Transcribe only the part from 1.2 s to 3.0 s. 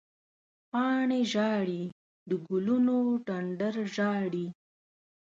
ژاړې، د ګلونو